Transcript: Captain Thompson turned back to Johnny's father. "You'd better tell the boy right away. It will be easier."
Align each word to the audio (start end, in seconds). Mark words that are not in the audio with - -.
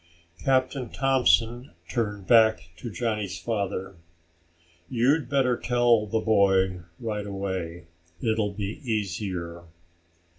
Captain 0.43 0.89
Thompson 0.89 1.73
turned 1.87 2.25
back 2.25 2.71
to 2.75 2.89
Johnny's 2.89 3.37
father. 3.37 3.97
"You'd 4.89 5.29
better 5.29 5.55
tell 5.55 6.07
the 6.07 6.19
boy 6.21 6.79
right 6.99 7.27
away. 7.27 7.85
It 8.19 8.35
will 8.39 8.53
be 8.55 8.81
easier." 8.83 9.65